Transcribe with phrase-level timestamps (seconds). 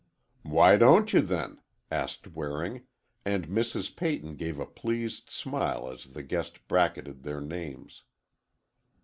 [0.41, 2.87] "Why don't you, then?" asked Waring,
[3.23, 3.95] and Mrs.
[3.95, 8.01] Peyton gave a pleased smile as the guest bracketed their names.